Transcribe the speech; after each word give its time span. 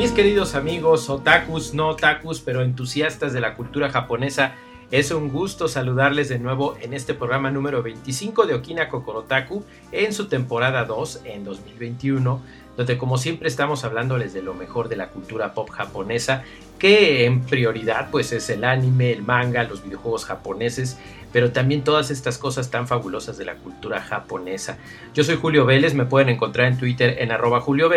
Mis 0.00 0.12
queridos 0.12 0.54
amigos, 0.54 1.10
otakus, 1.10 1.74
no 1.74 1.88
otakus, 1.88 2.40
pero 2.40 2.62
entusiastas 2.62 3.34
de 3.34 3.40
la 3.42 3.54
cultura 3.54 3.90
japonesa, 3.90 4.54
es 4.90 5.10
un 5.10 5.28
gusto 5.28 5.68
saludarles 5.68 6.30
de 6.30 6.38
nuevo 6.38 6.74
en 6.80 6.94
este 6.94 7.12
programa 7.12 7.50
número 7.50 7.82
25 7.82 8.46
de 8.46 8.54
Okina 8.54 8.88
Kokorotaku 8.88 9.62
en 9.92 10.14
su 10.14 10.26
temporada 10.26 10.86
2 10.86 11.20
en 11.26 11.44
2021, 11.44 12.40
donde 12.78 12.96
como 12.96 13.18
siempre 13.18 13.48
estamos 13.48 13.84
hablándoles 13.84 14.32
de 14.32 14.40
lo 14.40 14.54
mejor 14.54 14.88
de 14.88 14.96
la 14.96 15.10
cultura 15.10 15.52
pop 15.52 15.68
japonesa, 15.68 16.44
que 16.78 17.26
en 17.26 17.42
prioridad 17.42 18.10
pues 18.10 18.32
es 18.32 18.48
el 18.48 18.64
anime, 18.64 19.12
el 19.12 19.20
manga, 19.20 19.64
los 19.64 19.84
videojuegos 19.84 20.24
japoneses, 20.24 20.96
pero 21.32 21.52
también 21.52 21.84
todas 21.84 22.10
estas 22.10 22.38
cosas 22.38 22.70
tan 22.70 22.86
fabulosas 22.88 23.38
de 23.38 23.44
la 23.44 23.56
cultura 23.56 24.00
japonesa. 24.00 24.78
Yo 25.14 25.24
soy 25.24 25.36
Julio 25.36 25.64
Vélez, 25.66 25.94
me 25.94 26.06
pueden 26.06 26.28
encontrar 26.28 26.66
en 26.68 26.78
Twitter 26.78 27.16
en 27.20 27.32
arroba 27.32 27.60
Julio 27.60 27.90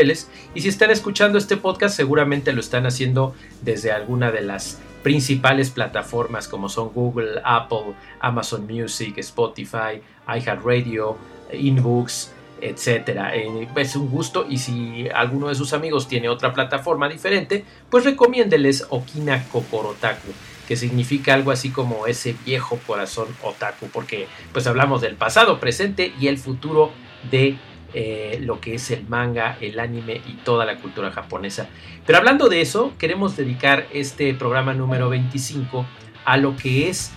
y 0.56 0.62
si 0.62 0.67
están 0.67 0.92
escuchando 0.92 1.38
este 1.38 1.58
podcast 1.58 1.95
seguramente 1.95 2.53
lo 2.53 2.59
están 2.59 2.86
haciendo 2.86 3.36
desde 3.62 3.92
alguna 3.92 4.31
de 4.31 4.42
las 4.42 4.80
principales 5.03 5.70
plataformas 5.70 6.48
como 6.48 6.70
son 6.70 6.90
Google, 6.90 7.42
Apple, 7.44 7.94
Amazon 8.20 8.66
Music, 8.66 9.17
Spotify, 9.17 10.02
iHeartRadio, 10.28 11.18
InBooks, 11.52 12.31
etcétera. 12.62 13.36
Eh, 13.36 13.68
es 13.75 13.95
un 13.95 14.09
gusto 14.09 14.45
y 14.50 14.58
si 14.58 15.08
alguno 15.14 15.50
de 15.50 15.56
sus 15.56 15.73
amigos 15.73 16.08
tiene 16.08 16.30
otra 16.30 16.53
plataforma 16.53 17.09
diferente, 17.09 17.66
pues 17.90 18.06
recomiéndeles 18.06 18.88
Okina 18.90 19.44
Kokorotaku, 19.52 20.30
que 20.67 20.75
significa 20.75 21.33
algo 21.33 21.52
así 21.52 21.69
como 21.69 22.08
ese 22.08 22.36
viejo 22.45 22.80
corazón 22.86 23.28
otaku, 23.42 23.88
porque 23.88 24.28
pues 24.52 24.67
hablamos 24.67 25.02
del 25.02 25.16
pasado, 25.16 25.59
presente 25.59 26.14
y 26.19 26.28
el 26.28 26.38
futuro 26.38 26.92
de 27.30 27.58
eh, 27.94 28.39
lo 28.42 28.59
que 28.59 28.75
es 28.75 28.89
el 28.91 29.08
manga, 29.08 29.58
el 29.61 29.80
anime 29.80 30.22
y 30.28 30.34
toda 30.44 30.66
la 30.66 30.78
cultura 30.78 31.11
japonesa. 31.11 31.67
Pero 32.06 32.17
hablando 32.17 32.50
de 32.50 32.61
eso, 32.61 32.94
queremos 32.97 33.36
dedicar 33.38 33.88
este 33.94 34.34
programa 34.34 34.73
número 34.73 35.09
25 35.09 35.86
a 36.25 36.38
lo 36.38 36.56
que 36.56 36.89
es 36.89 37.11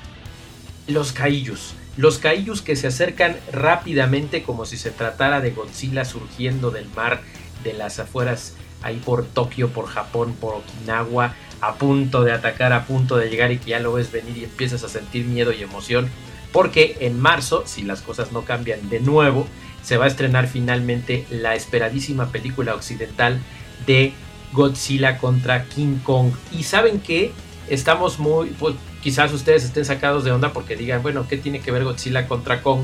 los 0.86 1.12
kaijus. 1.12 1.74
Los 1.96 2.18
kaijus 2.18 2.60
que 2.60 2.76
se 2.76 2.88
acercan 2.88 3.36
rápidamente 3.52 4.42
como 4.42 4.66
si 4.66 4.76
se 4.76 4.90
tratara 4.90 5.40
de 5.40 5.52
Godzilla 5.52 6.04
surgiendo 6.04 6.70
del 6.70 6.88
mar 6.90 7.22
de 7.64 7.72
las 7.72 7.98
afueras 7.98 8.54
ahí 8.82 9.00
por 9.04 9.24
Tokio, 9.24 9.68
por 9.68 9.86
Japón, 9.86 10.34
por 10.40 10.54
Okinawa, 10.54 11.34
a 11.60 11.74
punto 11.74 12.22
de 12.22 12.32
atacar, 12.32 12.72
a 12.72 12.84
punto 12.84 13.16
de 13.16 13.28
llegar 13.28 13.52
y 13.52 13.58
que 13.58 13.70
ya 13.70 13.80
lo 13.80 13.92
ves 13.94 14.12
venir 14.12 14.36
y 14.36 14.44
empiezas 14.44 14.84
a 14.84 14.88
sentir 14.88 15.24
miedo 15.24 15.52
y 15.52 15.62
emoción. 15.62 16.08
Porque 16.52 16.96
en 17.00 17.20
marzo, 17.20 17.64
si 17.66 17.82
las 17.82 18.02
cosas 18.02 18.32
no 18.32 18.42
cambian 18.42 18.88
de 18.88 19.00
nuevo, 19.00 19.46
se 19.82 19.96
va 19.96 20.06
a 20.06 20.08
estrenar 20.08 20.48
finalmente 20.48 21.26
la 21.30 21.54
esperadísima 21.54 22.32
película 22.32 22.74
occidental 22.74 23.40
de 23.86 24.12
Godzilla 24.52 25.18
contra 25.18 25.64
King 25.64 25.98
Kong. 26.02 26.32
Y 26.52 26.64
saben 26.64 27.00
que 27.00 27.32
estamos 27.68 28.18
muy, 28.18 28.48
pues, 28.50 28.74
quizás 29.02 29.32
ustedes 29.32 29.64
estén 29.64 29.84
sacados 29.84 30.24
de 30.24 30.32
onda 30.32 30.52
porque 30.52 30.76
digan, 30.76 31.02
bueno, 31.02 31.26
¿qué 31.28 31.36
tiene 31.36 31.60
que 31.60 31.70
ver 31.70 31.84
Godzilla 31.84 32.26
contra 32.26 32.62
Kong 32.62 32.80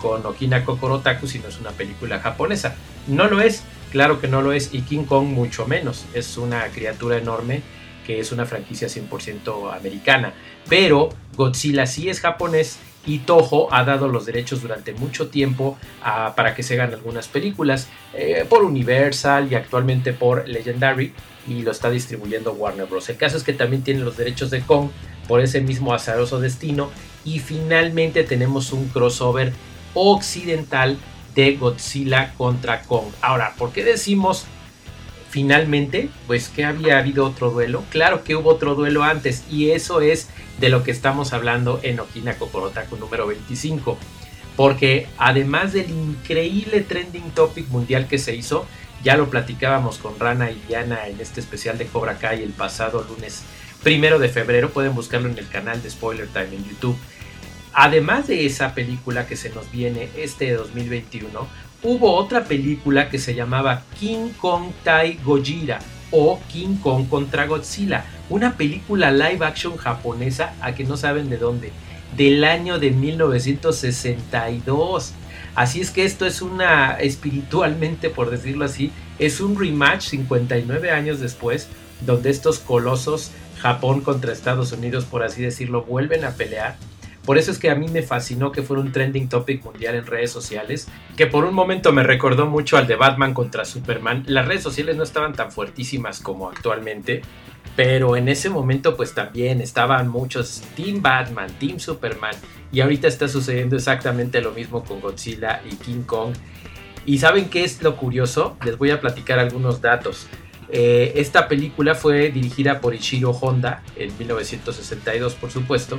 con 0.00 0.24
Okina 0.24 0.64
Kokorotaku 0.64 1.26
si 1.26 1.38
no 1.38 1.48
es 1.48 1.58
una 1.58 1.70
película 1.70 2.20
japonesa? 2.20 2.76
No 3.06 3.28
lo 3.28 3.40
es, 3.40 3.62
claro 3.92 4.20
que 4.20 4.28
no 4.28 4.42
lo 4.42 4.52
es, 4.52 4.74
y 4.74 4.82
King 4.82 5.04
Kong 5.04 5.26
mucho 5.26 5.66
menos. 5.66 6.04
Es 6.14 6.36
una 6.36 6.66
criatura 6.68 7.18
enorme 7.18 7.62
que 8.06 8.20
es 8.20 8.30
una 8.30 8.46
franquicia 8.46 8.88
100% 8.88 9.76
americana. 9.76 10.32
Pero 10.68 11.10
Godzilla 11.36 11.86
sí 11.86 12.08
es 12.08 12.20
japonés 12.20 12.78
y 13.04 13.18
Toho 13.18 13.72
ha 13.72 13.84
dado 13.84 14.08
los 14.08 14.26
derechos 14.26 14.62
durante 14.62 14.92
mucho 14.92 15.28
tiempo 15.28 15.76
para 16.36 16.54
que 16.54 16.62
se 16.62 16.74
hagan 16.74 16.92
algunas 16.92 17.28
películas 17.28 17.88
eh, 18.14 18.44
por 18.48 18.64
Universal 18.64 19.50
y 19.50 19.54
actualmente 19.54 20.12
por 20.12 20.48
Legendary 20.48 21.12
y 21.48 21.62
lo 21.62 21.70
está 21.70 21.90
distribuyendo 21.90 22.52
Warner 22.52 22.86
Bros. 22.86 23.08
El 23.08 23.16
caso 23.16 23.36
es 23.36 23.44
que 23.44 23.52
también 23.52 23.82
tiene 23.82 24.00
los 24.00 24.16
derechos 24.16 24.50
de 24.50 24.60
Kong 24.62 24.90
por 25.28 25.40
ese 25.40 25.60
mismo 25.60 25.94
azaroso 25.94 26.40
destino 26.40 26.90
y 27.24 27.38
finalmente 27.38 28.24
tenemos 28.24 28.72
un 28.72 28.88
crossover 28.88 29.52
occidental 29.94 30.96
de 31.36 31.54
Godzilla 31.56 32.32
contra 32.36 32.82
Kong. 32.82 33.12
Ahora, 33.20 33.54
¿por 33.56 33.72
qué 33.72 33.84
decimos 33.84 34.46
finalmente? 35.30 36.08
Pues 36.26 36.48
que 36.48 36.64
había 36.64 36.98
habido 36.98 37.26
otro 37.26 37.50
duelo. 37.50 37.84
Claro 37.90 38.24
que 38.24 38.34
hubo 38.34 38.50
otro 38.50 38.74
duelo 38.74 39.04
antes 39.04 39.44
y 39.50 39.70
eso 39.70 40.00
es 40.00 40.28
de 40.58 40.70
lo 40.70 40.82
que 40.82 40.90
estamos 40.90 41.32
hablando 41.32 41.78
en 41.82 42.00
Okina 42.00 42.38
Kokorotaku 42.38 42.96
número 42.96 43.26
25. 43.26 43.98
Porque 44.56 45.06
además 45.18 45.74
del 45.74 45.90
increíble 45.90 46.80
trending 46.80 47.30
topic 47.32 47.68
mundial 47.68 48.08
que 48.08 48.18
se 48.18 48.34
hizo, 48.34 48.66
ya 49.04 49.18
lo 49.18 49.28
platicábamos 49.28 49.98
con 49.98 50.18
Rana 50.18 50.50
y 50.50 50.62
Diana 50.66 51.06
en 51.06 51.20
este 51.20 51.40
especial 51.40 51.76
de 51.76 51.86
Cobra 51.86 52.16
Kai 52.16 52.42
el 52.42 52.50
pasado 52.50 53.06
lunes 53.06 53.42
primero 53.82 54.18
de 54.18 54.30
febrero. 54.30 54.70
Pueden 54.70 54.94
buscarlo 54.94 55.28
en 55.28 55.36
el 55.36 55.48
canal 55.48 55.82
de 55.82 55.90
Spoiler 55.90 56.28
Time 56.28 56.56
en 56.56 56.64
YouTube. 56.64 56.96
Además 57.78 58.26
de 58.26 58.46
esa 58.46 58.72
película 58.72 59.26
que 59.26 59.36
se 59.36 59.50
nos 59.50 59.70
viene 59.70 60.08
este 60.16 60.50
2021, 60.54 61.46
hubo 61.82 62.14
otra 62.14 62.44
película 62.44 63.10
que 63.10 63.18
se 63.18 63.34
llamaba 63.34 63.82
King 64.00 64.30
Kong 64.40 64.70
Tai 64.82 65.20
Gojira 65.22 65.80
o 66.10 66.40
King 66.48 66.76
Kong 66.82 67.06
contra 67.06 67.44
Godzilla 67.44 68.06
una 68.30 68.56
película 68.56 69.10
live 69.10 69.44
action 69.44 69.76
japonesa 69.76 70.54
a 70.62 70.74
que 70.74 70.84
no 70.84 70.96
saben 70.96 71.28
de 71.28 71.36
dónde, 71.36 71.70
del 72.16 72.44
año 72.44 72.78
de 72.78 72.92
1962. 72.92 75.12
Así 75.54 75.82
es 75.82 75.90
que 75.90 76.06
esto 76.06 76.24
es 76.24 76.40
una, 76.40 76.92
espiritualmente 76.92 78.08
por 78.08 78.30
decirlo 78.30 78.64
así, 78.64 78.90
es 79.18 79.42
un 79.42 79.60
rematch 79.60 80.08
59 80.08 80.92
años 80.92 81.20
después, 81.20 81.68
donde 82.00 82.30
estos 82.30 82.58
colosos, 82.58 83.32
Japón 83.58 84.00
contra 84.00 84.32
Estados 84.32 84.72
Unidos, 84.72 85.04
por 85.04 85.22
así 85.22 85.42
decirlo, 85.42 85.82
vuelven 85.82 86.24
a 86.24 86.30
pelear. 86.30 86.78
Por 87.26 87.38
eso 87.38 87.50
es 87.50 87.58
que 87.58 87.70
a 87.70 87.74
mí 87.74 87.88
me 87.88 88.02
fascinó 88.02 88.52
que 88.52 88.62
fuera 88.62 88.80
un 88.80 88.92
trending 88.92 89.28
topic 89.28 89.64
mundial 89.64 89.96
en 89.96 90.06
redes 90.06 90.30
sociales, 90.30 90.86
que 91.16 91.26
por 91.26 91.44
un 91.44 91.54
momento 91.54 91.92
me 91.92 92.04
recordó 92.04 92.46
mucho 92.46 92.76
al 92.76 92.86
de 92.86 92.94
Batman 92.94 93.34
contra 93.34 93.64
Superman. 93.64 94.22
Las 94.28 94.46
redes 94.46 94.62
sociales 94.62 94.96
no 94.96 95.02
estaban 95.02 95.32
tan 95.32 95.50
fuertísimas 95.50 96.20
como 96.20 96.48
actualmente, 96.48 97.22
pero 97.74 98.16
en 98.16 98.28
ese 98.28 98.48
momento 98.48 98.96
pues 98.96 99.12
también 99.12 99.60
estaban 99.60 100.08
muchos 100.08 100.62
Team 100.76 101.02
Batman, 101.02 101.50
Team 101.58 101.80
Superman 101.80 102.34
y 102.70 102.80
ahorita 102.80 103.08
está 103.08 103.26
sucediendo 103.26 103.74
exactamente 103.74 104.40
lo 104.40 104.52
mismo 104.52 104.84
con 104.84 105.00
Godzilla 105.00 105.62
y 105.68 105.74
King 105.74 106.02
Kong. 106.02 106.32
¿Y 107.06 107.18
saben 107.18 107.48
qué 107.48 107.64
es 107.64 107.82
lo 107.82 107.96
curioso? 107.96 108.56
Les 108.64 108.78
voy 108.78 108.90
a 108.90 109.00
platicar 109.00 109.40
algunos 109.40 109.80
datos. 109.80 110.28
Eh, 110.68 111.12
esta 111.16 111.48
película 111.48 111.94
fue 111.94 112.30
dirigida 112.30 112.80
por 112.80 112.94
Ishiro 112.94 113.30
Honda 113.30 113.82
en 113.96 114.16
1962 114.16 115.34
por 115.34 115.50
supuesto. 115.50 115.98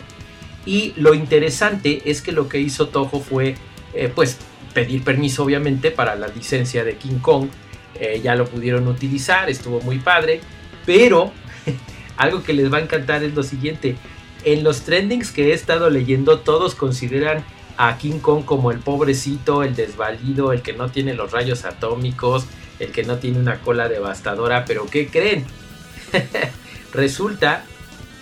Y 0.67 0.93
lo 0.97 1.13
interesante 1.13 2.01
es 2.05 2.21
que 2.21 2.33
lo 2.33 2.49
que 2.49 2.59
hizo 2.59 2.89
Toho 2.89 3.21
fue 3.21 3.55
eh, 3.93 4.11
pues 4.13 4.37
pedir 4.73 5.01
permiso 5.01 5.45
obviamente 5.45 5.91
para 5.91 6.15
la 6.17 6.27
licencia 6.27 6.83
de 6.83 6.97
King 6.97 7.19
Kong. 7.19 7.47
Eh, 7.95 8.19
ya 8.21 8.35
lo 8.35 8.45
pudieron 8.45 8.85
utilizar, 8.89 9.49
estuvo 9.49 9.79
muy 9.79 9.99
padre. 9.99 10.41
Pero 10.85 11.31
algo 12.17 12.43
que 12.43 12.51
les 12.51 12.71
va 12.71 12.79
a 12.79 12.81
encantar 12.81 13.23
es 13.23 13.33
lo 13.33 13.43
siguiente. 13.43 13.95
En 14.43 14.65
los 14.65 14.81
trendings 14.81 15.31
que 15.31 15.51
he 15.51 15.53
estado 15.53 15.89
leyendo, 15.89 16.39
todos 16.39 16.75
consideran 16.75 17.45
a 17.77 17.97
King 17.97 18.19
Kong 18.19 18.43
como 18.43 18.71
el 18.71 18.79
pobrecito, 18.79 19.63
el 19.63 19.73
desvalido, 19.73 20.51
el 20.51 20.61
que 20.61 20.73
no 20.73 20.91
tiene 20.91 21.13
los 21.13 21.31
rayos 21.31 21.63
atómicos, 21.63 22.45
el 22.79 22.91
que 22.91 23.03
no 23.03 23.19
tiene 23.19 23.39
una 23.39 23.61
cola 23.61 23.87
devastadora. 23.87 24.65
Pero 24.65 24.85
¿qué 24.87 25.07
creen? 25.07 25.45
Resulta 26.93 27.63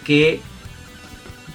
que 0.04 0.42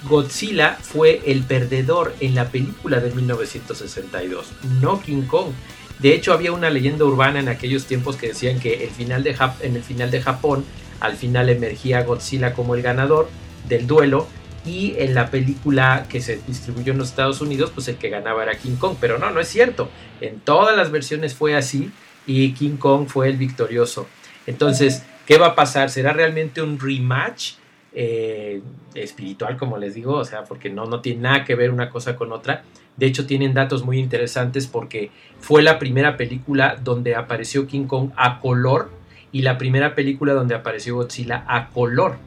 Godzilla 0.03 0.77
fue 0.81 1.21
el 1.25 1.43
perdedor 1.43 2.15
en 2.19 2.35
la 2.35 2.49
película 2.49 2.99
de 2.99 3.11
1962, 3.11 4.51
no 4.81 5.01
King 5.01 5.23
Kong. 5.23 5.51
De 5.99 6.15
hecho, 6.15 6.33
había 6.33 6.51
una 6.51 6.71
leyenda 6.71 7.05
urbana 7.05 7.39
en 7.39 7.47
aquellos 7.47 7.85
tiempos 7.85 8.15
que 8.15 8.29
decían 8.29 8.59
que 8.59 8.83
el 8.83 8.89
final 8.89 9.23
de 9.23 9.35
en 9.61 9.75
el 9.75 9.83
final 9.83 10.09
de 10.09 10.21
Japón 10.21 10.65
al 10.99 11.15
final 11.15 11.49
emergía 11.49 12.03
Godzilla 12.03 12.53
como 12.53 12.73
el 12.75 12.81
ganador 12.81 13.29
del 13.67 13.85
duelo 13.85 14.27
y 14.65 14.95
en 14.97 15.13
la 15.15 15.29
película 15.29 16.05
que 16.09 16.21
se 16.21 16.39
distribuyó 16.47 16.91
en 16.93 16.99
los 16.99 17.09
Estados 17.09 17.41
Unidos, 17.41 17.71
pues 17.73 17.87
el 17.87 17.97
que 17.97 18.09
ganaba 18.09 18.43
era 18.43 18.57
King 18.57 18.75
Kong, 18.75 18.95
pero 18.99 19.17
no, 19.17 19.31
no 19.31 19.39
es 19.39 19.47
cierto. 19.47 19.89
En 20.19 20.39
todas 20.39 20.77
las 20.77 20.91
versiones 20.91 21.33
fue 21.33 21.55
así 21.55 21.91
y 22.25 22.53
King 22.53 22.77
Kong 22.77 23.07
fue 23.07 23.29
el 23.29 23.37
victorioso. 23.37 24.07
Entonces, 24.45 25.03
¿qué 25.25 25.37
va 25.37 25.47
a 25.47 25.55
pasar? 25.55 25.89
¿Será 25.89 26.13
realmente 26.13 26.61
un 26.61 26.79
rematch 26.79 27.53
eh, 27.93 28.61
espiritual, 28.95 29.57
como 29.57 29.77
les 29.77 29.95
digo? 29.95 30.15
O 30.15 30.25
sea, 30.25 30.43
porque 30.43 30.69
no, 30.69 30.85
no 30.85 31.01
tiene 31.01 31.21
nada 31.21 31.43
que 31.43 31.55
ver 31.55 31.71
una 31.71 31.89
cosa 31.89 32.15
con 32.15 32.31
otra. 32.31 32.63
De 32.97 33.05
hecho, 33.05 33.25
tienen 33.25 33.53
datos 33.53 33.83
muy 33.83 33.99
interesantes 33.99 34.67
porque 34.67 35.11
fue 35.39 35.61
la 35.61 35.79
primera 35.79 36.17
película 36.17 36.77
donde 36.81 37.15
apareció 37.15 37.67
King 37.67 37.85
Kong 37.85 38.11
a 38.15 38.39
color 38.39 38.91
y 39.31 39.41
la 39.41 39.57
primera 39.57 39.95
película 39.95 40.33
donde 40.33 40.55
apareció 40.55 40.95
Godzilla 40.95 41.45
a 41.47 41.69
color. 41.69 42.17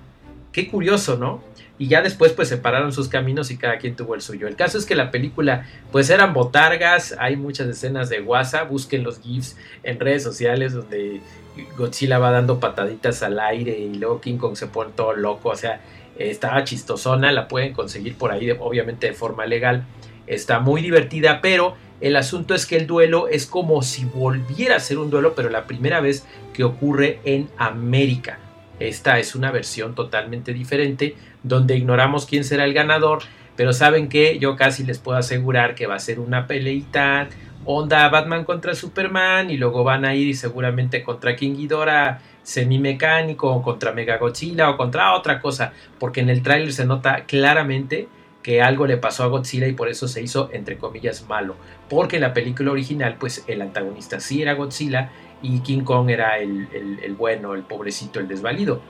Qué 0.52 0.68
curioso, 0.68 1.16
¿no? 1.16 1.42
Y 1.78 1.88
ya 1.88 2.02
después 2.02 2.32
pues 2.32 2.48
separaron 2.48 2.92
sus 2.92 3.08
caminos 3.08 3.50
y 3.50 3.56
cada 3.56 3.78
quien 3.78 3.96
tuvo 3.96 4.14
el 4.14 4.20
suyo. 4.20 4.46
El 4.46 4.56
caso 4.56 4.78
es 4.78 4.86
que 4.86 4.94
la 4.94 5.10
película 5.10 5.66
pues 5.90 6.10
eran 6.10 6.32
botargas, 6.32 7.16
hay 7.18 7.36
muchas 7.36 7.68
escenas 7.68 8.08
de 8.08 8.20
WhatsApp, 8.20 8.68
busquen 8.68 9.02
los 9.02 9.20
GIFs 9.20 9.56
en 9.82 9.98
redes 9.98 10.22
sociales 10.22 10.72
donde 10.72 11.20
Godzilla 11.76 12.18
va 12.18 12.30
dando 12.30 12.60
pataditas 12.60 13.22
al 13.22 13.38
aire 13.40 13.78
y 13.78 13.94
luego 13.94 14.20
King 14.20 14.38
Kong 14.38 14.56
se 14.56 14.66
pone 14.66 14.92
todo 14.94 15.14
loco, 15.14 15.50
o 15.50 15.56
sea, 15.56 15.80
estaba 16.18 16.62
chistosona, 16.64 17.32
la 17.32 17.48
pueden 17.48 17.72
conseguir 17.72 18.16
por 18.16 18.30
ahí 18.30 18.50
obviamente 18.52 19.08
de 19.08 19.12
forma 19.14 19.46
legal, 19.46 19.84
está 20.26 20.60
muy 20.60 20.80
divertida, 20.80 21.40
pero 21.40 21.74
el 22.00 22.16
asunto 22.16 22.54
es 22.54 22.66
que 22.66 22.76
el 22.76 22.86
duelo 22.86 23.28
es 23.28 23.46
como 23.46 23.82
si 23.82 24.04
volviera 24.04 24.76
a 24.76 24.80
ser 24.80 24.98
un 24.98 25.10
duelo, 25.10 25.34
pero 25.34 25.48
la 25.50 25.66
primera 25.66 26.00
vez 26.00 26.24
que 26.52 26.64
ocurre 26.64 27.20
en 27.24 27.48
América. 27.56 28.38
Esta 28.80 29.18
es 29.18 29.34
una 29.34 29.50
versión 29.50 29.94
totalmente 29.94 30.52
diferente 30.52 31.14
donde 31.42 31.76
ignoramos 31.76 32.26
quién 32.26 32.44
será 32.44 32.64
el 32.64 32.74
ganador, 32.74 33.20
pero 33.56 33.72
saben 33.72 34.08
que 34.08 34.38
yo 34.38 34.56
casi 34.56 34.84
les 34.84 34.98
puedo 34.98 35.18
asegurar 35.18 35.74
que 35.74 35.86
va 35.86 35.94
a 35.94 36.00
ser 36.00 36.18
una 36.18 36.46
peleita 36.46 37.28
onda 37.64 38.08
Batman 38.08 38.44
contra 38.44 38.74
Superman 38.74 39.50
y 39.50 39.56
luego 39.56 39.84
van 39.84 40.04
a 40.04 40.14
ir 40.14 40.36
seguramente 40.36 41.02
contra 41.02 41.36
King 41.36 41.54
Ghidorah 41.54 42.20
semimecánico 42.42 43.50
o 43.50 43.62
contra 43.62 43.92
Mega 43.92 44.18
Godzilla 44.18 44.70
o 44.70 44.76
contra 44.76 45.14
otra 45.14 45.40
cosa, 45.40 45.72
porque 45.98 46.20
en 46.20 46.28
el 46.28 46.42
tráiler 46.42 46.72
se 46.72 46.84
nota 46.84 47.24
claramente 47.24 48.08
que 48.42 48.60
algo 48.60 48.86
le 48.86 48.98
pasó 48.98 49.24
a 49.24 49.28
Godzilla 49.28 49.66
y 49.66 49.72
por 49.72 49.88
eso 49.88 50.06
se 50.06 50.20
hizo 50.20 50.50
entre 50.52 50.76
comillas 50.76 51.26
malo, 51.26 51.56
porque 51.88 52.16
en 52.16 52.22
la 52.22 52.34
película 52.34 52.72
original 52.72 53.16
pues 53.18 53.42
el 53.46 53.62
antagonista 53.62 54.20
sí 54.20 54.42
era 54.42 54.52
Godzilla 54.52 55.10
y 55.44 55.60
King 55.60 55.82
Kong 55.82 56.10
era 56.10 56.38
el, 56.38 56.68
el 56.72 57.14
bueno, 57.14 57.54
el 57.54 57.62
pobrecito, 57.62 58.18
el 58.18 58.26
desvalido. 58.26 58.80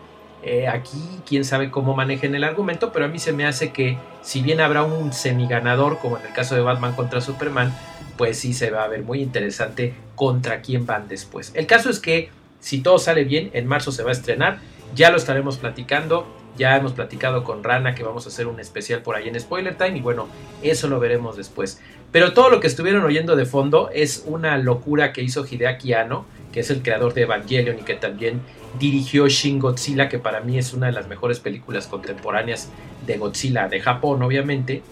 Eh, 0.46 0.68
aquí 0.68 0.98
quién 1.26 1.42
sabe 1.42 1.70
cómo 1.70 1.94
manejen 1.94 2.34
el 2.34 2.44
argumento, 2.44 2.92
pero 2.92 3.06
a 3.06 3.08
mí 3.08 3.18
se 3.18 3.32
me 3.32 3.46
hace 3.46 3.72
que 3.72 3.96
si 4.20 4.42
bien 4.42 4.60
habrá 4.60 4.82
un 4.82 5.14
semiganador, 5.14 5.98
como 6.00 6.18
en 6.18 6.26
el 6.26 6.34
caso 6.34 6.54
de 6.54 6.60
Batman 6.60 6.94
contra 6.94 7.22
Superman, 7.22 7.74
pues 8.18 8.40
sí 8.40 8.52
se 8.52 8.70
va 8.70 8.84
a 8.84 8.88
ver 8.88 9.04
muy 9.04 9.22
interesante 9.22 9.94
contra 10.14 10.60
quién 10.60 10.84
van 10.84 11.08
después. 11.08 11.50
El 11.54 11.66
caso 11.66 11.88
es 11.88 11.98
que 11.98 12.28
si 12.60 12.82
todo 12.82 12.98
sale 12.98 13.24
bien, 13.24 13.50
en 13.54 13.66
marzo 13.66 13.90
se 13.90 14.02
va 14.02 14.10
a 14.10 14.12
estrenar, 14.12 14.58
ya 14.94 15.10
lo 15.10 15.16
estaremos 15.16 15.56
platicando, 15.56 16.26
ya 16.56 16.76
hemos 16.76 16.92
platicado 16.92 17.44
con 17.44 17.64
Rana 17.64 17.94
que 17.94 18.02
vamos 18.02 18.26
a 18.26 18.28
hacer 18.28 18.46
un 18.46 18.60
especial 18.60 19.02
por 19.02 19.16
ahí 19.16 19.28
en 19.28 19.38
Spoiler 19.38 19.76
Time 19.76 19.98
y 19.98 20.00
bueno, 20.00 20.28
eso 20.62 20.88
lo 20.88 21.00
veremos 21.00 21.36
después. 21.36 21.80
Pero 22.12 22.32
todo 22.32 22.48
lo 22.48 22.60
que 22.60 22.68
estuvieron 22.68 23.04
oyendo 23.04 23.34
de 23.34 23.44
fondo 23.44 23.90
es 23.92 24.24
una 24.26 24.56
locura 24.58 25.12
que 25.12 25.22
hizo 25.22 25.44
Hideaki 25.44 25.94
Anno, 25.94 26.26
que 26.52 26.60
es 26.60 26.70
el 26.70 26.82
creador 26.82 27.12
de 27.12 27.22
Evangelion 27.22 27.78
y 27.80 27.82
que 27.82 27.94
también 27.94 28.40
dirigió 28.78 29.26
Shin 29.28 29.58
Godzilla, 29.58 30.08
que 30.08 30.20
para 30.20 30.40
mí 30.40 30.58
es 30.58 30.72
una 30.72 30.86
de 30.86 30.92
las 30.92 31.08
mejores 31.08 31.40
películas 31.40 31.88
contemporáneas 31.88 32.68
de 33.06 33.16
Godzilla 33.18 33.68
de 33.68 33.80
Japón, 33.80 34.22
obviamente. 34.22 34.82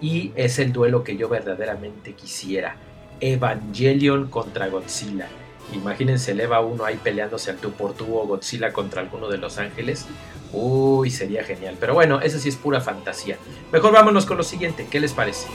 Y 0.00 0.32
es 0.34 0.58
el 0.58 0.72
duelo 0.72 1.04
que 1.04 1.16
yo 1.16 1.28
verdaderamente 1.28 2.14
quisiera. 2.14 2.76
Evangelion 3.20 4.28
contra 4.28 4.68
Godzilla. 4.68 5.28
Imagínense 5.72 6.32
el 6.32 6.40
Eva 6.40 6.60
1 6.60 6.84
ahí 6.84 6.96
peleándose 6.96 7.50
al 7.50 7.58
tu 7.58 7.72
por 7.72 7.94
tubo 7.94 8.26
Godzilla 8.26 8.72
contra 8.72 9.02
alguno 9.02 9.28
de 9.28 9.38
los 9.38 9.58
ángeles. 9.58 10.06
Uy, 10.52 11.10
sería 11.10 11.44
genial. 11.44 11.76
Pero 11.78 11.94
bueno, 11.94 12.20
eso 12.20 12.38
sí 12.38 12.48
es 12.48 12.56
pura 12.56 12.80
fantasía. 12.80 13.36
Mejor 13.72 13.92
vámonos 13.92 14.26
con 14.26 14.36
lo 14.36 14.42
siguiente. 14.42 14.86
¿Qué 14.90 15.00
les 15.00 15.12
parece? 15.12 15.46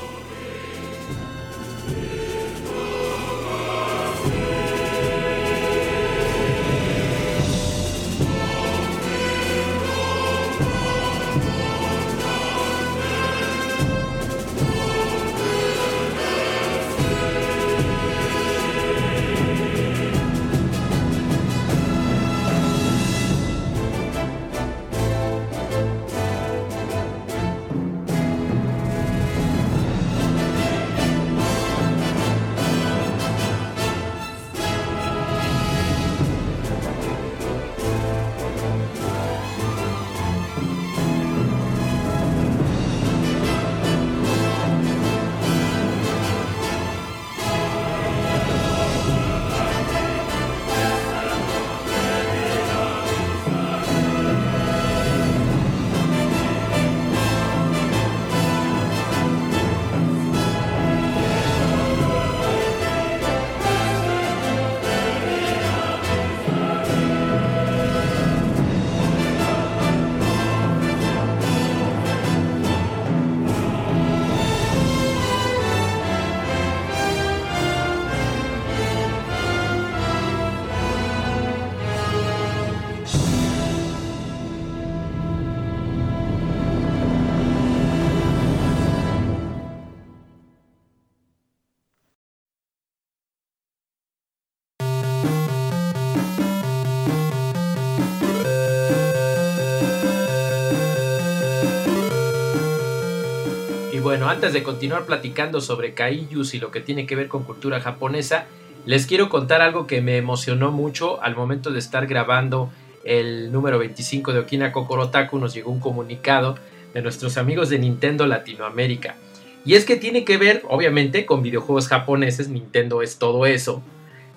Antes 104.43 104.59
de 104.59 104.63
continuar 104.63 105.05
platicando 105.05 105.61
sobre 105.61 105.93
kaijus 105.93 106.53
y 106.53 106.59
lo 106.59 106.69
que 106.69 106.81
tiene 106.81 107.05
que 107.05 107.15
ver 107.15 107.29
con 107.29 107.45
cultura 107.45 107.79
japonesa, 107.79 108.45
les 108.85 109.05
quiero 109.05 109.29
contar 109.29 109.61
algo 109.61 109.87
que 109.87 110.01
me 110.01 110.17
emocionó 110.17 110.69
mucho 110.69 111.23
al 111.23 111.33
momento 111.33 111.71
de 111.71 111.79
estar 111.79 112.07
grabando 112.07 112.69
el 113.05 113.53
número 113.53 113.79
25 113.79 114.33
de 114.33 114.39
Okina 114.39 114.73
Kokorotaku. 114.73 115.39
Nos 115.39 115.53
llegó 115.53 115.71
un 115.71 115.79
comunicado 115.79 116.57
de 116.93 117.01
nuestros 117.01 117.37
amigos 117.37 117.69
de 117.69 117.79
Nintendo 117.79 118.27
Latinoamérica. 118.27 119.15
Y 119.63 119.75
es 119.75 119.85
que 119.85 119.95
tiene 119.95 120.25
que 120.25 120.35
ver, 120.35 120.63
obviamente, 120.67 121.25
con 121.25 121.41
videojuegos 121.41 121.87
japoneses. 121.87 122.49
Nintendo 122.49 123.01
es 123.01 123.19
todo 123.19 123.45
eso. 123.45 123.81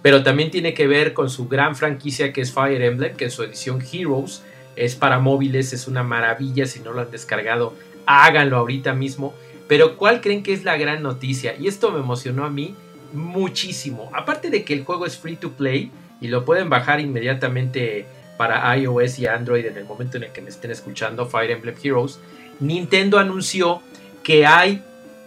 Pero 0.02 0.22
también 0.22 0.52
tiene 0.52 0.72
que 0.72 0.86
ver 0.86 1.14
con 1.14 1.30
su 1.30 1.48
gran 1.48 1.74
franquicia 1.74 2.32
que 2.32 2.42
es 2.42 2.52
Fire 2.52 2.80
Emblem, 2.80 3.16
que 3.16 3.24
en 3.24 3.32
su 3.32 3.42
edición 3.42 3.82
Heroes 3.82 4.44
es 4.76 4.94
para 4.94 5.18
móviles, 5.18 5.72
es 5.72 5.88
una 5.88 6.04
maravilla. 6.04 6.64
Si 6.66 6.78
no 6.78 6.92
lo 6.92 7.00
han 7.00 7.10
descargado, 7.10 7.74
háganlo 8.06 8.56
ahorita 8.58 8.94
mismo. 8.94 9.34
Pero 9.68 9.96
¿cuál 9.96 10.20
creen 10.20 10.42
que 10.42 10.52
es 10.52 10.64
la 10.64 10.76
gran 10.76 11.02
noticia? 11.02 11.56
Y 11.58 11.66
esto 11.66 11.90
me 11.90 11.98
emocionó 11.98 12.44
a 12.44 12.50
mí 12.50 12.74
muchísimo. 13.12 14.10
Aparte 14.14 14.50
de 14.50 14.64
que 14.64 14.74
el 14.74 14.84
juego 14.84 15.06
es 15.06 15.16
free 15.16 15.36
to 15.36 15.52
play 15.52 15.90
y 16.20 16.28
lo 16.28 16.44
pueden 16.44 16.68
bajar 16.68 17.00
inmediatamente 17.00 18.06
para 18.36 18.76
iOS 18.76 19.18
y 19.18 19.26
Android 19.26 19.66
en 19.66 19.76
el 19.76 19.84
momento 19.84 20.16
en 20.16 20.24
el 20.24 20.32
que 20.32 20.42
me 20.42 20.50
estén 20.50 20.70
escuchando 20.70 21.26
Fire 21.26 21.50
Emblem 21.50 21.74
Heroes, 21.82 22.20
Nintendo 22.60 23.18
anunció 23.18 23.82
que 24.22 24.46
hay 24.46 24.82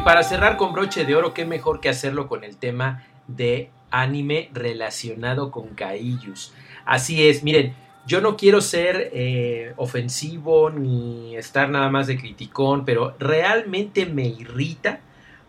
Y 0.00 0.02
para 0.02 0.22
cerrar 0.22 0.56
con 0.56 0.72
broche 0.72 1.04
de 1.04 1.14
oro, 1.14 1.34
qué 1.34 1.44
mejor 1.44 1.78
que 1.80 1.90
hacerlo 1.90 2.26
con 2.26 2.42
el 2.42 2.56
tema 2.56 3.04
de 3.26 3.68
anime 3.90 4.48
relacionado 4.54 5.50
con 5.50 5.74
Kaijus. 5.74 6.54
Así 6.86 7.28
es, 7.28 7.42
miren, 7.42 7.74
yo 8.06 8.22
no 8.22 8.34
quiero 8.38 8.62
ser 8.62 9.10
eh, 9.12 9.74
ofensivo 9.76 10.70
ni 10.70 11.36
estar 11.36 11.68
nada 11.68 11.90
más 11.90 12.06
de 12.06 12.16
criticón, 12.16 12.86
pero 12.86 13.14
realmente 13.18 14.06
me 14.06 14.26
irrita 14.26 15.00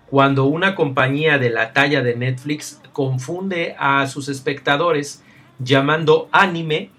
cuando 0.09 0.43
una 0.43 0.75
compañía 0.75 1.37
de 1.37 1.49
la 1.49 1.71
talla 1.71 2.01
de 2.01 2.17
Netflix 2.17 2.81
confunde 2.91 3.77
a 3.79 4.05
sus 4.07 4.27
espectadores 4.27 5.23
llamando 5.59 6.27
anime 6.33 6.89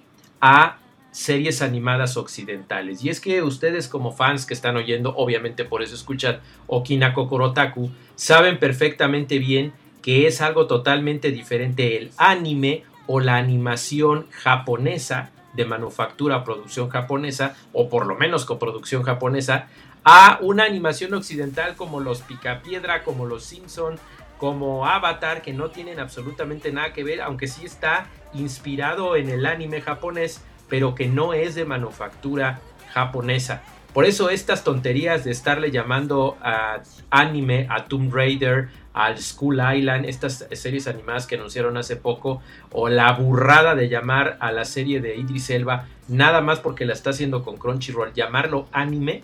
a 0.41 0.79
series 1.13 1.63
animadas 1.63 2.17
occidentales. 2.17 3.05
Y 3.05 3.11
es 3.11 3.21
que 3.21 3.43
ustedes 3.43 3.87
como 3.87 4.11
fans 4.11 4.45
que 4.45 4.55
están 4.55 4.77
oyendo, 4.77 5.15
obviamente 5.17 5.65
por 5.65 5.83
eso 5.83 5.95
escuchan 5.95 6.41
Okina 6.67 7.15
Kokorotaku, 7.15 7.91
saben 8.17 8.59
perfectamente 8.59 9.39
bien 9.39 9.73
que 10.03 10.27
es 10.27 10.41
algo 10.41 10.67
totalmente 10.67 11.31
diferente 11.31 11.97
el 11.97 12.11
anime 12.17 12.83
o 13.07 13.21
la 13.21 13.37
animación 13.37 14.27
japonesa 14.31 15.31
de 15.53 15.65
manufactura, 15.65 16.45
producción 16.45 16.89
japonesa, 16.89 17.55
o 17.73 17.89
por 17.89 18.07
lo 18.07 18.17
menos 18.17 18.45
coproducción 18.45 19.03
japonesa, 19.03 19.69
a 20.05 20.39
una 20.41 20.65
animación 20.65 21.15
occidental 21.15 21.77
como 21.77 22.01
los 22.01 22.23
Picapiedra, 22.23 23.05
como 23.05 23.27
los 23.27 23.45
Simpson, 23.45 23.97
como 24.39 24.87
Avatar, 24.87 25.43
que 25.43 25.53
no 25.53 25.71
tienen 25.71 26.01
absolutamente 26.01 26.73
nada 26.73 26.93
que 26.93 27.05
ver, 27.05 27.21
aunque 27.21 27.47
sí 27.47 27.65
está 27.65 28.07
inspirado 28.35 29.15
en 29.15 29.29
el 29.29 29.47
anime 29.47 29.81
japonés, 29.81 30.43
pero 30.73 30.95
que 30.95 31.07
no 31.07 31.35
es 31.35 31.55
de 31.55 31.67
manufactura 31.67 32.61
japonesa. 32.95 33.63
Por 33.93 34.07
eso 34.07 34.31
estas 34.31 34.65
tonterías 34.65 35.23
de 35.23 35.31
estarle 35.31 35.71
llamando 35.71 36.39
a 36.41 36.81
anime, 37.11 37.67
a 37.69 37.85
Tomb 37.85 38.11
Raider, 38.11 38.71
al 38.95 39.19
School 39.19 39.61
Island, 39.61 40.07
estas 40.07 40.47
series 40.53 40.87
animadas 40.87 41.27
que 41.27 41.35
anunciaron 41.35 41.77
hace 41.77 41.97
poco, 41.97 42.41
o 42.71 42.89
la 42.89 43.13
burrada 43.13 43.75
de 43.75 43.91
llamar 43.91 44.39
a 44.41 44.51
la 44.51 44.65
serie 44.65 45.03
de 45.03 45.15
Idris 45.17 45.51
Elba, 45.51 45.89
nada 46.09 46.41
más 46.41 46.61
porque 46.61 46.87
la 46.87 46.95
está 46.95 47.11
haciendo 47.11 47.45
con 47.45 47.59
Crunchyroll, 47.59 48.15
llamarlo 48.15 48.67
anime, 48.73 49.23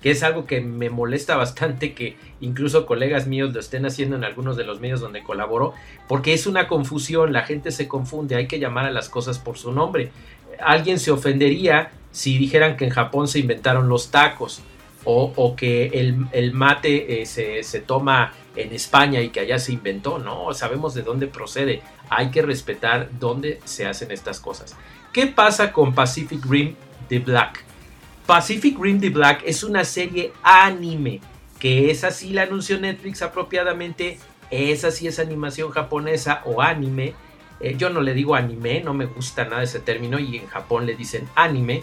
que 0.00 0.10
es 0.12 0.22
algo 0.22 0.46
que 0.46 0.62
me 0.62 0.88
molesta 0.88 1.36
bastante 1.36 1.92
que 1.92 2.16
incluso 2.40 2.86
colegas 2.86 3.26
míos 3.26 3.52
lo 3.52 3.60
estén 3.60 3.84
haciendo 3.84 4.16
en 4.16 4.24
algunos 4.24 4.56
de 4.56 4.64
los 4.64 4.80
medios 4.80 5.00
donde 5.00 5.22
colaboro, 5.22 5.74
porque 6.08 6.32
es 6.32 6.46
una 6.46 6.68
confusión, 6.68 7.34
la 7.34 7.42
gente 7.42 7.70
se 7.70 7.86
confunde, 7.86 8.36
hay 8.36 8.46
que 8.46 8.58
llamar 8.58 8.86
a 8.86 8.90
las 8.90 9.10
cosas 9.10 9.38
por 9.38 9.58
su 9.58 9.72
nombre 9.72 10.10
alguien 10.60 10.98
se 10.98 11.10
ofendería 11.10 11.90
si 12.10 12.38
dijeran 12.38 12.76
que 12.76 12.84
en 12.84 12.90
Japón 12.90 13.28
se 13.28 13.38
inventaron 13.38 13.88
los 13.88 14.10
tacos 14.10 14.62
o, 15.08 15.54
que 15.56 15.86
el, 16.32 16.52
mate 16.52 17.22
eh, 17.22 17.26
se, 17.26 17.80
toma 17.80 18.32
en 18.56 18.72
España 18.72 19.20
y 19.20 19.28
que 19.28 19.40
allá 19.40 19.58
se 19.58 19.72
inventó. 19.72 20.18
No, 20.18 20.52
sabemos 20.52 20.94
de 20.94 21.02
dónde 21.02 21.28
procede. 21.28 21.82
Hay 22.10 22.30
que 22.30 22.42
respetar 22.42 23.10
dónde 23.20 23.60
se 23.64 23.86
hacen 23.86 24.10
estas 24.10 24.40
cosas. 24.40 24.74
¿Qué 25.12 25.28
pasa 25.28 25.72
con 25.72 25.94
Pacific 25.94 26.44
Rim 26.44 26.74
The 27.08 27.20
Black? 27.20 27.62
Pacific 28.26 28.76
Rim 28.80 29.00
The 29.00 29.10
Black 29.10 29.42
es 29.46 29.62
una 29.62 29.84
serie 29.84 30.32
anime 30.42 31.20
que 31.60 31.90
es 31.90 32.02
así 32.02 32.30
la 32.30 32.42
anunció 32.42 32.78
Netflix 32.78 33.22
apropiadamente. 33.22 34.18
Esa 34.50 34.90
sí 34.90 35.06
es 35.06 35.18
animación 35.18 35.70
japonesa 35.70 36.42
o 36.44 36.62
anime 36.62 37.14
eh, 37.60 37.74
yo 37.78 37.90
no 37.90 38.00
le 38.00 38.14
digo 38.14 38.34
anime, 38.34 38.82
no 38.82 38.94
me 38.94 39.06
gusta 39.06 39.44
nada 39.44 39.62
ese 39.62 39.80
término 39.80 40.18
y 40.18 40.36
en 40.36 40.46
Japón 40.46 40.86
le 40.86 40.96
dicen 40.96 41.28
anime. 41.34 41.82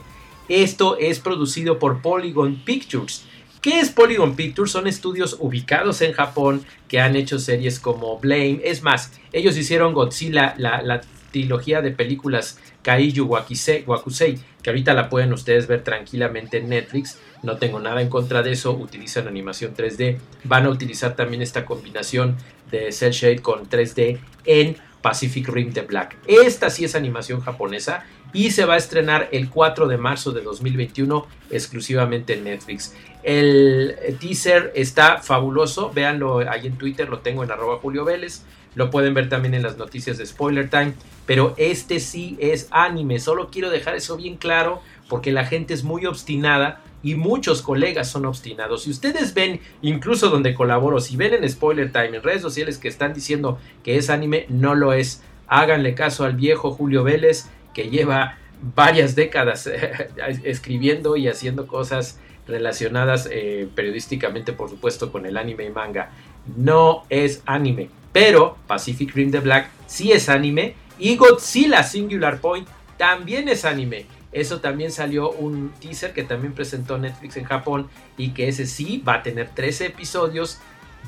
Esto 0.49 0.97
es 0.97 1.19
producido 1.19 1.79
por 1.79 2.01
Polygon 2.01 2.57
Pictures. 2.63 3.25
¿Qué 3.61 3.79
es 3.79 3.89
Polygon 3.91 4.35
Pictures? 4.35 4.71
Son 4.71 4.87
estudios 4.87 5.37
ubicados 5.39 6.01
en 6.01 6.11
Japón 6.11 6.65
que 6.89 6.99
han 6.99 7.15
hecho 7.15 7.39
series 7.39 7.79
como 7.79 8.19
Blame. 8.19 8.59
Es 8.65 8.83
más, 8.83 9.13
ellos 9.31 9.57
hicieron 9.57 9.93
Godzilla, 9.93 10.53
la, 10.57 11.01
trilogía 11.31 11.81
de 11.81 11.89
películas 11.89 12.59
Kaiju 12.83 13.23
Wakusei, 13.25 14.37
que 14.61 14.69
ahorita 14.69 14.93
la 14.93 15.09
pueden 15.09 15.33
ustedes 15.33 15.65
ver 15.65 15.83
tranquilamente 15.83 16.57
en 16.57 16.69
Netflix. 16.69 17.17
No 17.41 17.57
tengo 17.57 17.79
nada 17.79 18.01
en 18.01 18.09
contra 18.09 18.43
de 18.43 18.51
eso. 18.51 18.73
Utilizan 18.73 19.27
animación 19.27 19.73
3D. 19.73 20.19
Van 20.43 20.65
a 20.65 20.69
utilizar 20.69 21.15
también 21.15 21.41
esta 21.41 21.65
combinación 21.65 22.37
de 22.69 22.91
cel 22.91 23.13
shade 23.13 23.39
con 23.39 23.69
3D 23.69 24.19
en 24.45 24.77
Pacific 25.03 25.47
Rim 25.49 25.71
The 25.71 25.81
Black. 25.81 26.17
Esta 26.25 26.71
sí 26.71 26.85
es 26.85 26.95
animación 26.95 27.41
japonesa 27.41 28.05
y 28.33 28.49
se 28.49 28.65
va 28.65 28.73
a 28.73 28.77
estrenar 28.77 29.29
el 29.31 29.49
4 29.49 29.87
de 29.87 29.97
marzo 29.97 30.31
de 30.31 30.41
2021 30.41 31.27
exclusivamente 31.51 32.33
en 32.33 32.45
Netflix. 32.45 32.95
El 33.21 33.95
teaser 34.19 34.71
está 34.73 35.19
fabuloso, 35.19 35.91
véanlo 35.93 36.39
ahí 36.49 36.65
en 36.65 36.77
Twitter, 36.77 37.09
lo 37.09 37.19
tengo 37.19 37.43
en 37.43 37.51
arroba 37.51 37.77
Julio 37.77 38.05
Vélez, 38.05 38.41
lo 38.73 38.89
pueden 38.89 39.13
ver 39.13 39.29
también 39.29 39.53
en 39.53 39.61
las 39.61 39.77
noticias 39.77 40.17
de 40.17 40.25
Spoiler 40.25 40.69
Time, 40.69 40.93
pero 41.27 41.53
este 41.57 41.99
sí 41.99 42.37
es 42.39 42.67
anime, 42.71 43.19
solo 43.19 43.49
quiero 43.51 43.69
dejar 43.69 43.95
eso 43.95 44.17
bien 44.17 44.37
claro 44.37 44.81
porque 45.09 45.31
la 45.31 45.45
gente 45.45 45.73
es 45.73 45.83
muy 45.83 46.05
obstinada 46.05 46.81
y 47.03 47.15
muchos 47.15 47.61
colegas 47.61 48.09
son 48.09 48.25
obstinados. 48.25 48.83
Si 48.83 48.89
ustedes 48.89 49.33
ven, 49.33 49.59
incluso 49.81 50.29
donde 50.29 50.55
colaboro, 50.55 50.99
si 50.99 51.17
ven 51.17 51.33
en 51.33 51.47
Spoiler 51.47 51.91
Time, 51.91 52.17
en 52.17 52.23
redes 52.23 52.41
sociales 52.41 52.77
que 52.77 52.87
están 52.87 53.13
diciendo 53.13 53.59
que 53.83 53.97
es 53.97 54.09
anime, 54.09 54.45
no 54.49 54.73
lo 54.73 54.93
es. 54.93 55.21
Háganle 55.47 55.93
caso 55.93 56.23
al 56.23 56.35
viejo 56.35 56.71
Julio 56.71 57.03
Vélez, 57.03 57.49
que 57.73 57.89
lleva 57.89 58.37
varias 58.75 59.15
décadas 59.15 59.69
escribiendo 60.43 61.17
y 61.17 61.27
haciendo 61.27 61.67
cosas 61.67 62.19
relacionadas 62.47 63.27
eh, 63.31 63.67
periodísticamente, 63.75 64.53
por 64.53 64.69
supuesto, 64.69 65.11
con 65.11 65.25
el 65.25 65.37
anime 65.37 65.65
y 65.65 65.69
manga. 65.69 66.11
No 66.55 67.03
es 67.09 67.41
anime, 67.45 67.89
pero 68.11 68.57
Pacific 68.67 69.13
Rim 69.13 69.31
the 69.31 69.39
Black 69.39 69.69
sí 69.87 70.11
es 70.11 70.29
anime 70.29 70.75
y 70.97 71.15
Godzilla 71.17 71.83
Singular 71.83 72.39
Point 72.39 72.67
también 72.97 73.49
es 73.49 73.65
anime. 73.65 74.05
Eso 74.33 74.59
también 74.59 74.91
salió 74.91 75.31
un 75.31 75.71
teaser 75.79 76.13
que 76.13 76.23
también 76.23 76.53
presentó 76.53 76.97
Netflix 76.97 77.37
en 77.37 77.45
Japón 77.45 77.87
y 78.17 78.31
que 78.31 78.47
ese 78.47 78.65
sí 78.65 79.03
va 79.07 79.15
a 79.15 79.23
tener 79.23 79.49
13 79.49 79.87
episodios. 79.87 80.59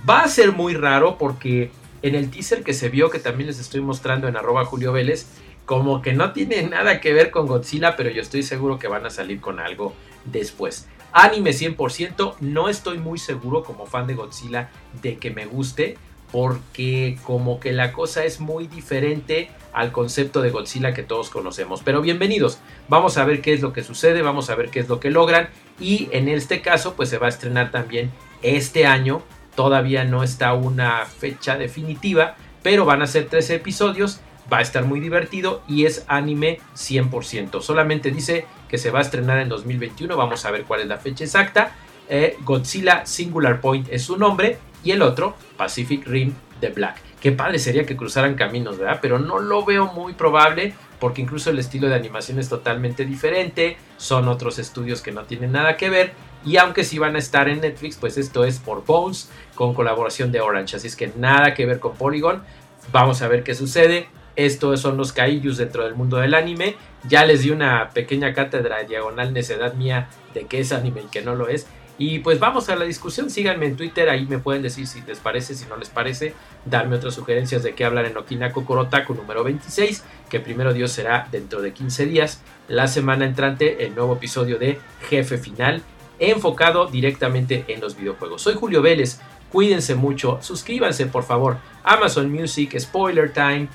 Va 0.08 0.22
a 0.22 0.28
ser 0.28 0.52
muy 0.52 0.76
raro 0.76 1.18
porque 1.18 1.72
en 2.02 2.16
el 2.16 2.30
teaser 2.30 2.64
que 2.64 2.74
se 2.74 2.90
vio, 2.90 3.10
que 3.10 3.20
también 3.20 3.48
les 3.48 3.60
estoy 3.60 3.82
mostrando 3.82 4.28
en 4.28 4.38
arroba 4.38 4.66
Julio 4.66 4.94
Vélez, 4.94 5.26
como 5.66 6.02
que 6.02 6.14
no 6.14 6.32
tiene 6.32 6.62
nada 6.64 7.02
que 7.02 7.14
ver 7.14 7.32
con 7.32 7.48
Godzilla, 7.48 7.96
pero 7.96 8.12
yo 8.12 8.22
estoy 8.22 8.44
seguro 8.44 8.78
que 8.78 8.88
van 8.88 9.06
a 9.06 9.10
salir 9.10 9.42
con 9.42 9.60
algo 9.60 9.94
después. 10.26 10.88
Anime 11.12 11.52
100%, 11.52 12.36
no 12.42 12.70
estoy 12.70 13.00
muy 13.00 13.18
seguro 13.18 13.64
como 13.64 13.86
fan 13.86 14.06
de 14.06 14.16
Godzilla 14.16 14.70
de 15.02 15.18
que 15.18 15.32
me 15.32 15.46
guste, 15.46 15.98
porque 16.36 17.18
como 17.24 17.62
que 17.62 17.72
la 17.72 17.94
cosa 17.94 18.26
es 18.26 18.42
muy 18.42 18.68
diferente 18.68 19.50
al 19.72 19.94
concepto 19.94 20.42
de 20.42 20.50
Godzilla 20.50 20.94
que 20.94 21.02
todos 21.02 21.30
conocemos. 21.30 21.82
Pero 21.82 22.02
bienvenidos, 22.02 22.60
vamos 22.90 23.18
a 23.18 23.24
ver 23.24 23.40
qué 23.40 23.54
es 23.54 23.62
lo 23.62 23.72
que 23.72 23.86
sucede, 23.86 24.22
vamos 24.22 24.50
a 24.50 24.56
ver 24.56 24.70
qué 24.70 24.82
es 24.82 24.90
lo 24.90 25.00
que 25.00 25.12
logran 25.12 25.48
y 25.80 26.10
en 26.12 26.28
este 26.28 26.60
caso 26.60 26.96
pues 26.96 27.08
se 27.08 27.20
va 27.20 27.28
a 27.28 27.30
estrenar 27.30 27.72
también 27.72 28.12
este 28.42 28.86
año, 28.86 29.22
todavía 29.56 30.04
no 30.04 30.24
está 30.24 30.52
una 30.56 31.06
fecha 31.06 31.58
definitiva, 31.58 32.36
pero 32.62 32.84
van 32.84 33.02
a 33.02 33.08
ser 33.08 33.30
tres 33.30 33.50
episodios, 33.50 34.20
va 34.52 34.58
a 34.58 34.62
estar 34.62 34.84
muy 34.84 35.00
divertido 35.00 35.64
y 35.70 35.86
es 35.86 36.04
anime 36.10 36.60
100%. 36.76 37.62
Solamente 37.62 38.12
dice 38.12 38.46
que 38.68 38.78
se 38.78 38.92
va 38.92 39.00
a 39.00 39.04
estrenar 39.04 39.40
en 39.40 39.48
2021, 39.48 40.18
vamos 40.18 40.44
a 40.44 40.52
ver 40.52 40.66
cuál 40.66 40.82
es 40.82 40.88
la 40.88 40.98
fecha 40.98 41.24
exacta. 41.24 41.72
Eh, 42.10 42.36
Godzilla 42.42 43.06
Singular 43.06 43.62
Point 43.62 43.88
es 43.90 44.04
su 44.04 44.18
nombre 44.18 44.60
y 44.86 44.92
el 44.92 45.02
otro, 45.02 45.36
Pacific 45.58 46.08
Rim 46.08 46.34
The 46.62 46.70
Black. 46.70 47.02
Qué 47.20 47.34
padre 47.34 47.60
sería 47.60 47.86
que 47.86 47.98
cruzaran 47.98 48.36
caminos, 48.36 48.78
¿verdad? 48.78 49.00
Pero 49.02 49.20
no 49.20 49.40
lo 49.40 49.66
veo 49.66 49.88
muy 49.88 50.14
probable 50.14 50.74
porque 51.00 51.22
incluso 51.22 51.50
el 51.50 51.60
estilo 51.60 51.90
de 51.90 51.96
animación 51.96 52.40
es 52.40 52.48
totalmente 52.48 53.04
diferente, 53.04 53.78
son 53.98 54.28
otros 54.28 54.60
estudios 54.60 55.02
que 55.02 55.12
no 55.12 55.24
tienen 55.24 55.52
nada 55.52 55.76
que 55.76 55.90
ver 55.90 56.14
y 56.46 56.58
aunque 56.58 56.84
sí 56.84 57.00
van 57.00 57.16
a 57.16 57.20
estar 57.20 57.50
en 57.50 57.62
Netflix, 57.62 57.98
pues 57.98 58.18
esto 58.18 58.46
es 58.46 58.60
por 58.60 58.86
Bones 58.86 59.30
con 59.56 59.74
colaboración 59.74 60.32
de 60.32 60.40
Orange, 60.40 60.78
así 60.78 60.88
es 60.88 60.96
que 60.96 61.12
nada 61.18 61.56
que 61.56 61.66
ver 61.66 61.80
con 61.80 61.96
Polygon. 61.96 62.44
Vamos 62.92 63.24
a 63.24 63.28
ver 63.28 63.44
qué 63.44 63.56
sucede. 63.56 64.08
Estos 64.36 64.82
son 64.82 64.98
los 64.98 65.12
kaijus 65.12 65.58
dentro 65.58 65.84
del 65.84 65.96
mundo 65.96 66.18
del 66.18 66.36
anime. 66.36 66.76
Ya 67.08 67.26
les 67.26 67.42
di 67.42 67.50
una 67.50 67.90
pequeña 67.90 68.34
cátedra 68.34 68.84
diagonal 68.84 69.34
necedad 69.34 69.74
mía 69.74 70.10
de 70.34 70.46
qué 70.46 70.60
es 70.60 70.72
anime 70.72 71.02
y 71.02 71.08
qué 71.08 71.24
no 71.24 71.36
lo 71.36 71.48
es. 71.48 71.66
Y 71.98 72.20
pues 72.20 72.40
vamos 72.40 72.68
a 72.68 72.76
la 72.76 72.84
discusión, 72.84 73.30
síganme 73.30 73.68
en 73.68 73.78
Twitter, 73.78 74.10
ahí 74.10 74.26
me 74.26 74.40
pueden 74.40 74.62
decir 74.62 74.86
si 74.86 75.02
les 75.04 75.20
parece, 75.20 75.56
si 75.56 75.66
no 75.66 75.78
les 75.78 75.88
parece, 75.88 76.34
darme 76.66 76.98
otras 76.98 77.14
sugerencias 77.14 77.64
de 77.64 77.74
qué 77.74 77.86
hablar 77.86 78.06
en 78.06 78.18
Okinako 78.18 78.66
Korotaku 78.66 79.14
número 79.14 79.46
26, 79.46 80.04
que 80.30 80.42
primero 80.42 80.74
Dios 80.74 80.92
será 80.92 81.30
dentro 81.32 81.62
de 81.62 81.72
15 81.72 82.06
días, 82.06 82.42
la 82.68 82.90
semana 82.90 83.26
entrante 83.26 83.86
el 83.86 83.96
nuevo 83.96 84.16
episodio 84.16 84.60
de 84.60 84.78
Jefe 85.10 85.38
Final, 85.38 85.84
enfocado 86.20 86.88
directamente 86.88 87.64
en 87.70 87.80
los 87.80 87.96
videojuegos. 87.96 88.42
Soy 88.42 88.56
Julio 88.56 88.82
Vélez, 88.82 89.22
cuídense 89.50 89.96
mucho, 89.96 90.40
suscríbanse 90.42 91.06
por 91.06 91.24
favor, 91.24 91.58
Amazon 91.84 92.30
Music, 92.30 92.78
Spoiler 92.78 93.32
Time, 93.32 93.70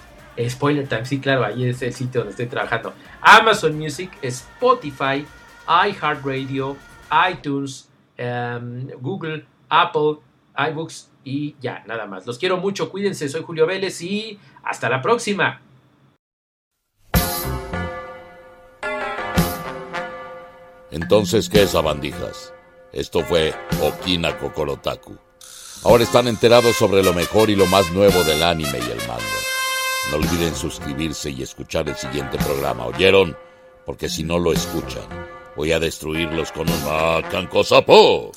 Spoiler 0.47 0.87
Time, 0.87 1.07
sí 1.07 1.21
claro, 1.21 1.43
ahí 1.45 1.65
es 1.65 1.81
el 1.81 1.95
sitio 1.95 2.21
donde 2.21 2.33
estoy 2.33 2.47
trabajando, 2.47 2.93
Amazon 3.23 3.79
Music, 3.79 4.11
Spotify, 4.21 5.25
iHeartRadio, 5.67 6.77
iTunes, 7.31 7.90
Em, 8.23 8.87
Google, 9.01 9.47
Apple, 9.71 10.19
iBooks 10.55 11.11
y 11.25 11.57
ya, 11.59 11.83
nada 11.87 12.05
más. 12.05 12.27
Los 12.27 12.39
quiero 12.39 12.59
mucho, 12.59 12.91
cuídense, 12.91 13.31
soy 13.31 13.43
Julio 13.43 13.67
Vélez 13.67 14.03
y 14.03 14.39
hasta 14.63 14.91
la 14.91 15.01
próxima. 15.01 15.63
Entonces, 20.91 21.49
¿qué 21.49 21.63
es 21.63 21.75
Abandijas? 21.75 22.53
Esto 22.93 23.23
fue 23.23 23.55
Okina 23.83 24.37
Kokorotaku. 24.37 25.17
Ahora 25.85 26.03
están 26.03 26.29
enterados 26.29 26.77
sobre 26.77 27.03
lo 27.03 27.15
mejor 27.15 27.49
y 27.49 27.57
lo 27.57 27.65
más 27.65 27.91
nuevo 27.91 28.23
del 28.25 28.43
anime 28.43 28.81
y 28.81 28.91
el 28.91 28.99
manga. 29.09 29.25
No 30.11 30.19
olviden 30.19 30.55
suscribirse 30.55 31.31
y 31.31 31.43
escuchar 31.43 31.89
el 31.89 31.97
siguiente 31.97 32.37
programa, 32.37 32.85
¿oyeron? 32.85 33.35
Porque 33.87 34.11
si 34.11 34.25
no 34.25 34.39
lo 34.39 34.53
escuchan, 34.53 35.09
Voy 35.57 35.73
a 35.73 35.81
destruirlos 35.81 36.53
con 36.53 36.69
un 36.69 36.85
macanco 36.85 37.65
sapo. 37.65 38.33